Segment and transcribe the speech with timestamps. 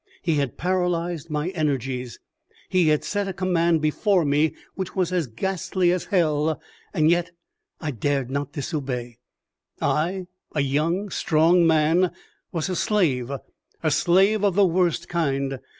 [0.23, 2.17] He had paralyzed my energies.
[2.69, 6.59] He had set a command before me which was as ghastly as hell,
[6.91, 7.29] and yet
[7.79, 9.19] I dared not disobey.
[9.79, 10.25] I,
[10.55, 12.09] a young, strong man,
[12.51, 13.29] was a slave
[13.83, 15.59] a slave of the worst kind.